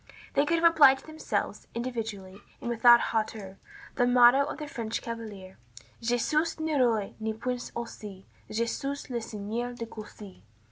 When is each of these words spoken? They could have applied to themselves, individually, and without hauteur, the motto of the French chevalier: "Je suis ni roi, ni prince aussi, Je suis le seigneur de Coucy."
They 0.33 0.47
could 0.47 0.57
have 0.57 0.67
applied 0.71 0.97
to 0.97 1.05
themselves, 1.05 1.67
individually, 1.75 2.39
and 2.59 2.71
without 2.71 2.99
hauteur, 3.13 3.59
the 3.97 4.07
motto 4.07 4.43
of 4.43 4.57
the 4.57 4.65
French 4.67 4.99
chevalier: 5.03 5.59
"Je 6.01 6.17
suis 6.17 6.59
ni 6.59 6.73
roi, 6.73 7.13
ni 7.19 7.33
prince 7.33 7.69
aussi, 7.75 8.25
Je 8.49 8.65
suis 8.65 9.07
le 9.11 9.21
seigneur 9.21 9.73
de 9.75 9.85
Coucy." 9.85 10.41